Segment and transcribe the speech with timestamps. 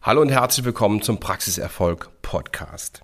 [0.00, 3.02] Hallo und herzlich willkommen zum Praxiserfolg Podcast.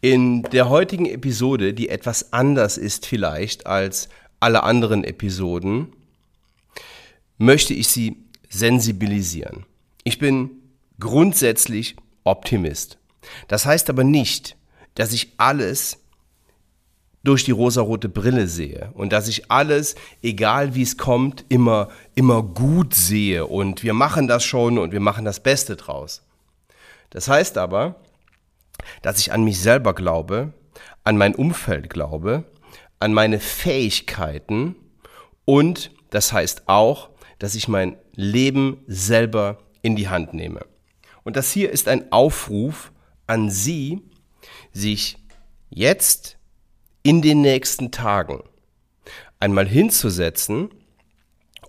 [0.00, 4.08] In der heutigen Episode, die etwas anders ist vielleicht als
[4.40, 5.92] alle anderen Episoden,
[7.36, 9.66] möchte ich Sie sensibilisieren.
[10.02, 10.50] Ich bin
[10.98, 11.94] grundsätzlich
[12.24, 12.96] Optimist.
[13.46, 14.56] Das heißt aber nicht,
[14.94, 15.98] dass ich alles
[17.22, 22.42] durch die rosarote Brille sehe und dass ich alles, egal wie es kommt, immer, immer
[22.42, 26.22] gut sehe und wir machen das schon und wir machen das Beste draus.
[27.10, 28.00] Das heißt aber,
[29.02, 30.52] dass ich an mich selber glaube,
[31.04, 32.44] an mein Umfeld glaube,
[32.98, 34.76] an meine Fähigkeiten
[35.44, 40.66] und das heißt auch, dass ich mein Leben selber in die Hand nehme.
[41.24, 42.92] Und das hier ist ein Aufruf
[43.26, 44.02] an Sie,
[44.72, 45.18] sich
[45.70, 46.38] jetzt
[47.02, 48.42] in den nächsten Tagen
[49.38, 50.70] einmal hinzusetzen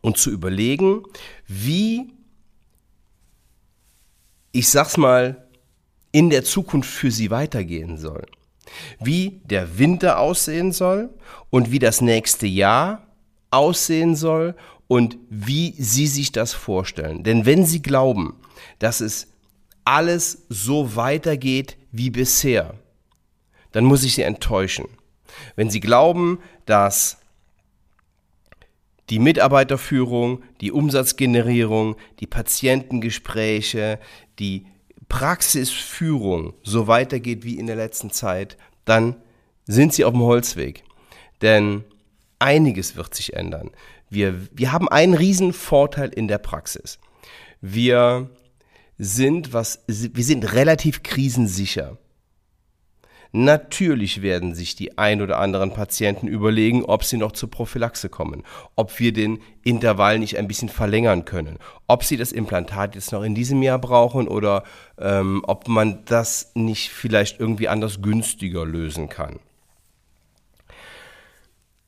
[0.02, 1.04] und zu überlegen,
[1.48, 2.12] wie,
[4.52, 5.48] ich sag's mal,
[6.12, 8.26] in der Zukunft für sie weitergehen soll.
[9.00, 11.10] Wie der Winter aussehen soll
[11.50, 13.08] und wie das nächste Jahr
[13.50, 14.56] aussehen soll
[14.88, 17.24] und wie sie sich das vorstellen.
[17.24, 18.36] Denn wenn sie glauben,
[18.80, 19.28] dass es
[19.86, 22.76] alles so weitergeht wie bisher,
[23.72, 24.86] dann muss ich sie enttäuschen.
[25.56, 27.21] Wenn Sie glauben, dass
[29.12, 34.00] die Mitarbeiterführung, die Umsatzgenerierung, die Patientengespräche,
[34.40, 34.66] die
[35.10, 39.18] Praxisführung so weitergeht wie in der letzten Zeit, dann
[39.66, 40.86] sind Sie auf dem Holzweg.
[41.42, 41.84] Denn
[42.40, 43.72] einiges wird sich ändern.
[44.10, 46.98] Wir, wir haben einen riesen Vorteil in der Praxis.
[47.60, 48.30] Wir
[48.98, 51.98] sind, was, wir sind relativ krisensicher.
[53.34, 58.44] Natürlich werden sich die ein oder anderen Patienten überlegen, ob sie noch zur Prophylaxe kommen,
[58.76, 63.24] ob wir den Intervall nicht ein bisschen verlängern können, ob sie das Implantat jetzt noch
[63.24, 64.64] in diesem Jahr brauchen oder
[64.98, 69.40] ähm, ob man das nicht vielleicht irgendwie anders günstiger lösen kann.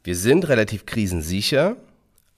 [0.05, 1.75] Wir sind relativ krisensicher,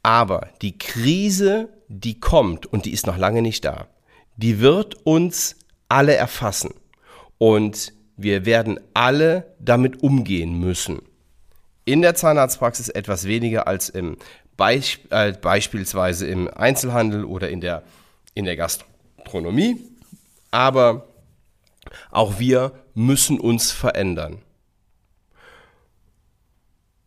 [0.01, 3.87] aber die Krise, die kommt und die ist noch lange nicht da,
[4.35, 5.57] die wird uns
[5.89, 6.73] alle erfassen.
[7.37, 11.01] Und wir werden alle damit umgehen müssen.
[11.83, 14.17] In der Zahnarztpraxis etwas weniger als im
[14.57, 17.83] Beisp äh, beispielsweise im Einzelhandel oder in der,
[18.33, 19.77] in der Gastronomie.
[20.51, 21.07] Aber
[22.11, 24.41] auch wir müssen uns verändern.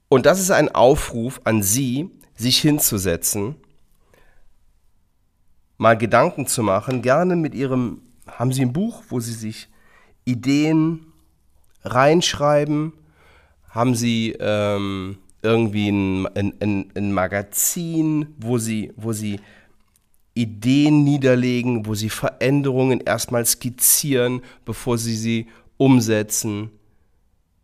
[0.09, 3.57] Und das ist ein Aufruf an Sie, sich hinzusetzen,
[5.77, 9.69] mal Gedanken zu machen, gerne mit Ihrem, haben Sie ein Buch, wo Sie sich
[10.29, 11.07] Ideen
[11.83, 12.93] reinschreiben?
[13.71, 16.27] Haben Sie ähm, irgendwie ein,
[16.61, 19.41] ein, ein, Magazin, wo Sie, wo Sie
[20.35, 25.47] Ideen niederlegen, wo Sie Veränderungen erstmal skizzieren, bevor Sie sie
[25.77, 26.71] umsetzen?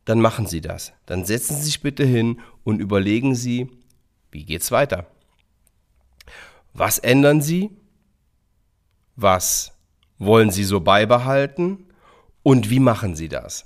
[0.05, 0.93] Dann machen Sie das.
[1.07, 3.69] Dann setzen Sie sich bitte hin und überlegen Sie,
[4.31, 5.07] wie geht's weiter?
[6.73, 7.71] Was ändern Sie?
[9.17, 9.73] Was
[10.19, 11.87] wollen Sie so beibehalten?
[12.45, 13.65] Und wie machen sie das?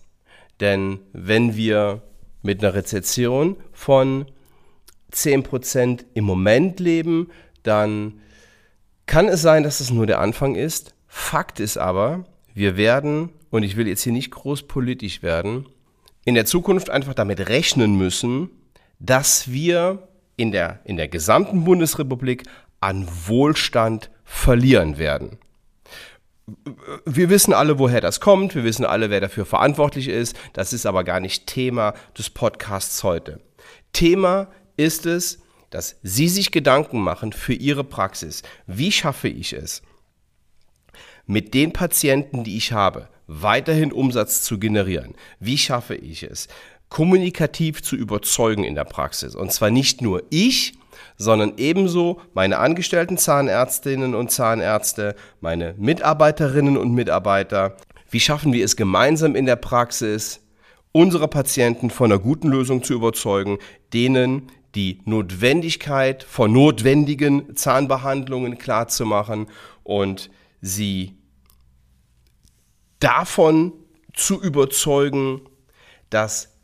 [0.60, 2.00] Denn wenn wir
[2.42, 4.26] mit einer Rezession von
[5.12, 7.28] 10% im Moment leben,
[7.64, 8.20] dann
[9.06, 10.94] kann es sein, dass es nur der Anfang ist.
[11.08, 12.24] Fakt ist aber,
[12.54, 15.66] wir werden, und ich will jetzt hier nicht groß politisch werden,
[16.24, 18.48] in der Zukunft einfach damit rechnen müssen,
[19.00, 20.06] dass wir
[20.36, 22.44] in der, in der gesamten Bundesrepublik
[22.80, 25.38] an Wohlstand verlieren werden
[27.04, 28.54] wir wissen alle, woher das kommt.
[28.54, 30.36] Wir wissen alle, wer dafür verantwortlich ist.
[30.52, 33.40] Das ist aber gar nicht Thema des Podcasts heute.
[33.92, 38.42] Thema ist es, dass Sie sich Gedanken machen für Ihre Praxis.
[38.66, 39.82] Wie schaffe ich es,
[41.26, 45.14] mit den Patienten, die ich habe, weiterhin Umsatz zu generieren?
[45.40, 46.48] Wie schaffe ich es,
[46.88, 49.34] kommunikativ zu überzeugen in der Praxis?
[49.34, 50.77] Und zwar nicht nur ich,
[51.16, 57.76] sondern ebenso meine angestellten Zahnärztinnen und Zahnärzte, meine Mitarbeiterinnen und Mitarbeiter.
[58.10, 60.40] Wie schaffen wir es gemeinsam in der Praxis,
[60.92, 63.58] unsere Patienten von einer guten Lösung zu überzeugen,
[63.92, 69.46] denen die Notwendigkeit von notwendigen Zahnbehandlungen klarzumachen
[69.82, 70.30] und
[70.60, 71.18] sie
[73.00, 73.72] davon
[74.14, 75.42] zu überzeugen,
[76.10, 76.57] dass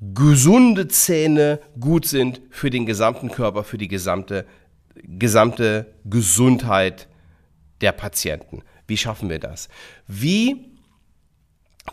[0.00, 4.46] gesunde Zähne gut sind für den gesamten Körper, für die gesamte,
[4.94, 7.08] gesamte Gesundheit
[7.80, 8.62] der Patienten.
[8.86, 9.68] Wie schaffen wir das?
[10.06, 10.70] Wie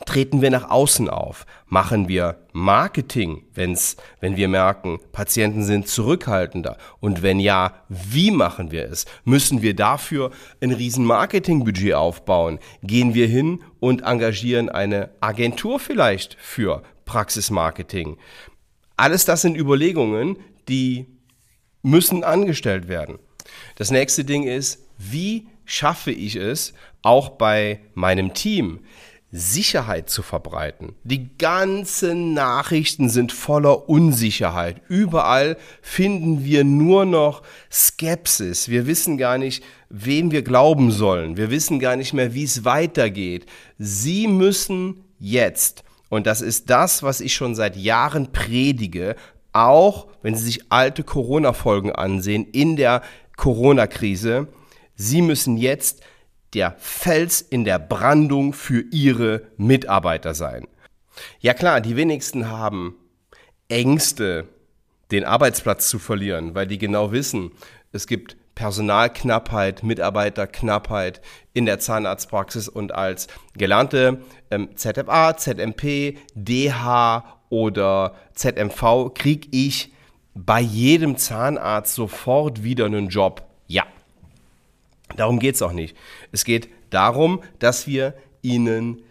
[0.06, 1.46] treten wir nach außen auf?
[1.68, 6.78] Machen wir Marketing, wenn's, wenn wir merken, Patienten sind zurückhaltender?
[7.00, 9.06] Und wenn ja, wie machen wir es?
[9.26, 10.32] Müssen wir dafür
[10.62, 12.60] ein riesen Marketingbudget aufbauen?
[12.84, 18.18] Gehen wir hin und engagieren eine Agentur vielleicht für Praxismarketing?
[18.96, 20.38] Alles das sind Überlegungen,
[20.70, 21.08] die
[21.82, 23.18] müssen angestellt werden.
[23.76, 28.82] Das nächste Ding ist, wie schaffe ich es, auch bei meinem Team,
[29.32, 30.96] Sicherheit zu verbreiten.
[31.04, 34.82] Die ganzen Nachrichten sind voller Unsicherheit.
[34.88, 38.70] Überall finden wir nur noch Skepsis.
[38.70, 41.36] Wir wissen gar nicht, wem wir glauben sollen.
[41.36, 43.46] Wir wissen gar nicht mehr, wie es weitergeht.
[43.78, 49.16] Sie müssen jetzt, und das ist das, was ich schon seit Jahren predige,
[49.54, 53.02] auch wenn Sie sich alte Corona-Folgen ansehen in der
[53.36, 54.48] Corona-Krise,
[54.96, 56.02] Sie müssen jetzt
[56.54, 60.68] der Fels in der Brandung für ihre Mitarbeiter sein.
[61.40, 62.96] Ja klar, die wenigsten haben
[63.68, 64.48] Ängste,
[65.12, 67.52] den Arbeitsplatz zu verlieren, weil die genau wissen,
[67.92, 71.22] es gibt Personalknappheit, Mitarbeiterknappheit
[71.54, 74.22] in der Zahnarztpraxis und als gelernte
[74.52, 79.94] ähm, ZFA, ZMP, DH oder ZMV kriege ich
[80.34, 83.44] bei jedem Zahnarzt sofort wieder einen Job.
[83.68, 83.86] Ja,
[85.16, 85.96] Darum geht es auch nicht.
[86.32, 89.02] Es geht darum, dass wir ihnen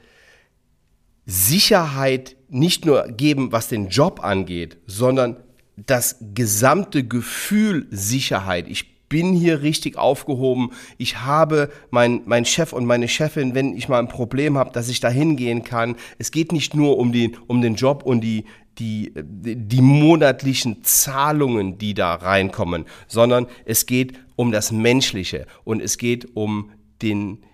[1.25, 5.37] Sicherheit nicht nur geben, was den Job angeht, sondern
[5.77, 8.69] das gesamte Gefühl Sicherheit.
[8.69, 10.71] Ich bin hier richtig aufgehoben.
[10.99, 14.89] Ich habe meinen mein Chef und meine Chefin, wenn ich mal ein Problem habe, dass
[14.89, 15.97] ich da hingehen kann.
[16.19, 18.45] Es geht nicht nur um den, um den Job und die,
[18.79, 25.99] die, die monatlichen Zahlungen, die da reinkommen, sondern es geht um das Menschliche und es
[25.99, 26.71] geht um
[27.03, 27.45] den,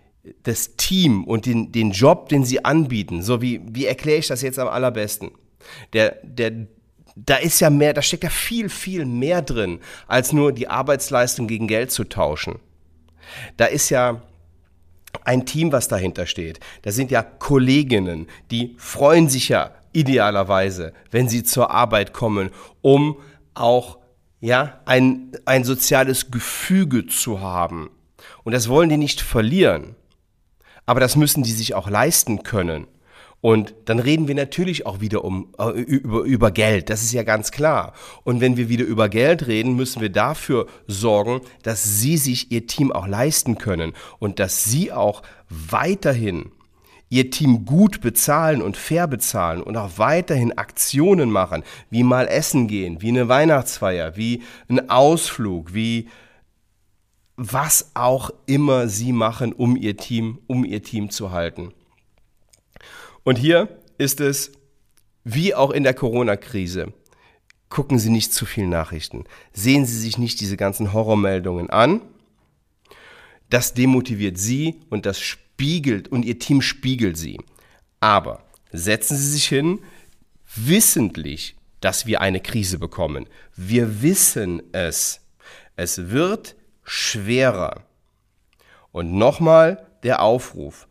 [0.42, 3.22] das Team und den, den Job, den sie anbieten.
[3.22, 5.30] So wie, wie erkläre ich das jetzt am allerbesten?
[5.92, 6.66] Der, der,
[7.16, 11.46] da ist ja mehr, da steckt ja viel, viel mehr drin, als nur die Arbeitsleistung
[11.46, 12.58] gegen Geld zu tauschen.
[13.56, 14.22] Da ist ja
[15.24, 16.60] ein Team, was dahinter steht.
[16.82, 22.50] Da sind ja Kolleginnen, die freuen sich ja idealerweise, wenn sie zur Arbeit kommen,
[22.80, 23.18] um
[23.54, 23.98] auch
[24.40, 27.90] ja, ein, ein soziales Gefüge zu haben.
[28.42, 29.94] Und das wollen die nicht verlieren.
[30.84, 32.88] Aber das müssen die sich auch leisten können.
[33.42, 37.24] Und dann reden wir natürlich auch wieder um, äh, über, über Geld, das ist ja
[37.24, 37.92] ganz klar.
[38.22, 42.68] Und wenn wir wieder über Geld reden, müssen wir dafür sorgen, dass sie sich ihr
[42.68, 46.52] Team auch leisten können und dass sie auch weiterhin
[47.08, 52.68] ihr Team gut bezahlen und fair bezahlen und auch weiterhin Aktionen machen, wie mal essen
[52.68, 56.08] gehen, wie eine Weihnachtsfeier, wie ein Ausflug, wie
[57.36, 61.74] was auch immer sie machen, um ihr Team, um ihr Team zu halten.
[63.24, 64.52] Und hier ist es,
[65.24, 66.92] wie auch in der Corona-Krise,
[67.68, 69.24] gucken Sie nicht zu viel Nachrichten.
[69.52, 72.02] Sehen Sie sich nicht diese ganzen Horrormeldungen an.
[73.48, 77.38] Das demotiviert Sie und das spiegelt und Ihr Team spiegelt Sie.
[78.00, 78.42] Aber
[78.72, 79.78] setzen Sie sich hin,
[80.56, 83.28] wissentlich, dass wir eine Krise bekommen.
[83.56, 85.20] Wir wissen es.
[85.76, 87.84] Es wird schwerer.
[88.90, 90.88] Und nochmal der Aufruf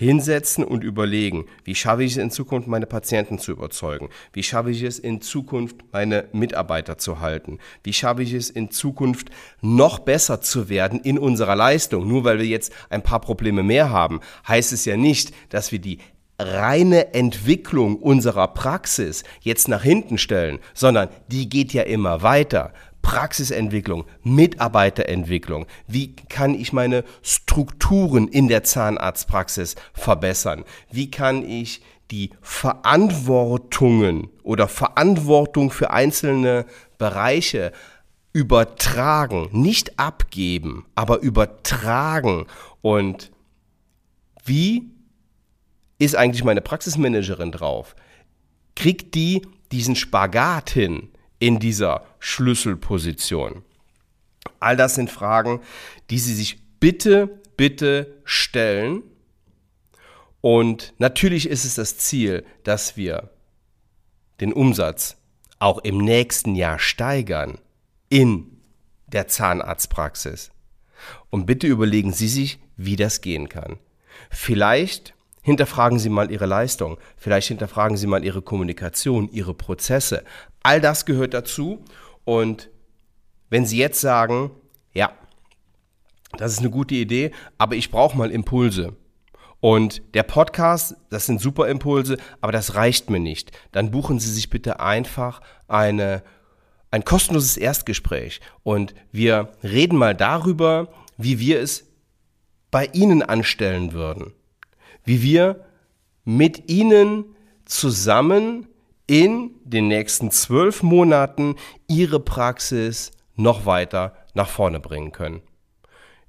[0.00, 4.08] hinsetzen und überlegen, wie schaffe ich es in Zukunft, meine Patienten zu überzeugen?
[4.32, 7.58] Wie schaffe ich es in Zukunft, meine Mitarbeiter zu halten?
[7.84, 9.28] Wie schaffe ich es in Zukunft,
[9.60, 12.08] noch besser zu werden in unserer Leistung?
[12.08, 15.80] Nur weil wir jetzt ein paar Probleme mehr haben, heißt es ja nicht, dass wir
[15.80, 15.98] die
[16.38, 22.72] reine Entwicklung unserer Praxis jetzt nach hinten stellen, sondern die geht ja immer weiter.
[23.02, 25.66] Praxisentwicklung, Mitarbeiterentwicklung.
[25.86, 30.64] Wie kann ich meine Strukturen in der Zahnarztpraxis verbessern?
[30.90, 36.66] Wie kann ich die Verantwortungen oder Verantwortung für einzelne
[36.98, 37.72] Bereiche
[38.32, 42.46] übertragen, nicht abgeben, aber übertragen.
[42.80, 43.30] Und
[44.44, 44.90] wie
[45.98, 47.94] ist eigentlich meine Praxismanagerin drauf?
[48.76, 49.42] Kriegt die
[49.72, 51.10] diesen Spagat hin?
[51.40, 53.64] In dieser Schlüsselposition?
[54.60, 55.60] All das sind Fragen,
[56.10, 59.02] die Sie sich bitte, bitte stellen.
[60.40, 63.30] Und natürlich ist es das Ziel, dass wir
[64.40, 65.16] den Umsatz
[65.58, 67.58] auch im nächsten Jahr steigern
[68.08, 68.60] in
[69.06, 70.50] der Zahnarztpraxis.
[71.30, 73.78] Und bitte überlegen Sie sich, wie das gehen kann.
[74.30, 80.24] Vielleicht hinterfragen Sie mal Ihre Leistung, vielleicht hinterfragen Sie mal Ihre Kommunikation, Ihre Prozesse,
[80.62, 81.84] All das gehört dazu.
[82.24, 82.70] Und
[83.48, 84.50] wenn Sie jetzt sagen,
[84.92, 85.12] ja,
[86.36, 88.96] das ist eine gute Idee, aber ich brauche mal Impulse.
[89.60, 93.52] Und der Podcast, das sind super Impulse, aber das reicht mir nicht.
[93.72, 96.22] Dann buchen Sie sich bitte einfach eine,
[96.90, 101.86] ein kostenloses Erstgespräch und wir reden mal darüber, wie wir es
[102.70, 104.32] bei Ihnen anstellen würden.
[105.04, 105.64] Wie wir
[106.24, 107.24] mit Ihnen
[107.64, 108.66] zusammen
[109.06, 111.56] in den nächsten zwölf Monaten
[111.88, 115.42] Ihre Praxis noch weiter nach vorne bringen können.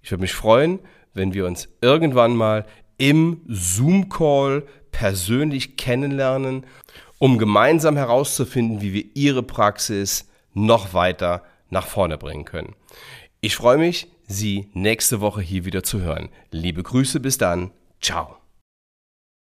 [0.02, 0.80] Ich würde mich freuen,
[1.14, 2.66] wenn wir uns irgendwann mal
[2.98, 6.66] im Zoom-Call persönlich kennenlernen,
[7.20, 12.76] um gemeinsam herauszufinden, wie wir Ihre Praxis noch weiter nach vorne bringen können.
[13.42, 16.30] Ich freue mich, Sie nächste Woche hier wieder zu hören.
[16.52, 17.72] Liebe Grüße, bis dann.
[18.02, 18.41] Ciao.